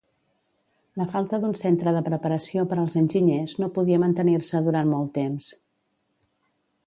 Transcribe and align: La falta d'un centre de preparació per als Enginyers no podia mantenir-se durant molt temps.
La 1.01 1.05
falta 1.11 1.39
d'un 1.43 1.51
centre 1.59 1.91
de 1.97 2.01
preparació 2.07 2.63
per 2.71 2.79
als 2.83 2.97
Enginyers 3.03 3.53
no 3.63 3.69
podia 3.77 4.01
mantenir-se 4.05 4.65
durant 4.69 4.93
molt 4.95 5.15
temps. 5.19 5.51